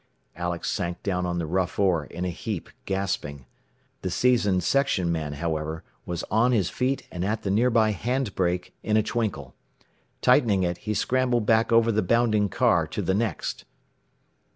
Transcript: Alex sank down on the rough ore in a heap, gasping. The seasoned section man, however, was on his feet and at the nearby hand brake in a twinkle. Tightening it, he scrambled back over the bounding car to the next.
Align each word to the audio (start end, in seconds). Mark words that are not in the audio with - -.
Alex 0.35 0.67
sank 0.71 1.03
down 1.03 1.27
on 1.27 1.37
the 1.37 1.45
rough 1.45 1.77
ore 1.77 2.05
in 2.05 2.25
a 2.25 2.31
heap, 2.31 2.69
gasping. 2.85 3.45
The 4.01 4.09
seasoned 4.09 4.63
section 4.63 5.11
man, 5.11 5.33
however, 5.33 5.83
was 6.07 6.23
on 6.31 6.53
his 6.53 6.71
feet 6.71 7.05
and 7.11 7.23
at 7.23 7.43
the 7.43 7.51
nearby 7.51 7.91
hand 7.91 8.33
brake 8.33 8.73
in 8.81 8.97
a 8.97 9.03
twinkle. 9.03 9.53
Tightening 10.19 10.63
it, 10.63 10.79
he 10.89 10.95
scrambled 10.95 11.45
back 11.45 11.71
over 11.71 11.91
the 11.91 12.01
bounding 12.01 12.49
car 12.49 12.87
to 12.87 13.01
the 13.03 13.13
next. 13.13 13.65